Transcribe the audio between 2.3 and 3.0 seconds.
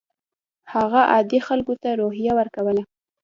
ورکوله.